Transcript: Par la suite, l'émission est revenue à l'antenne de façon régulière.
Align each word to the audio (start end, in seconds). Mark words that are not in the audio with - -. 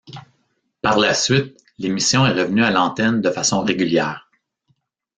Par 0.81 0.97
la 0.97 1.13
suite, 1.13 1.63
l'émission 1.77 2.25
est 2.25 2.31
revenue 2.31 2.63
à 2.63 2.71
l'antenne 2.71 3.21
de 3.21 3.29
façon 3.29 3.61
régulière. 3.61 4.31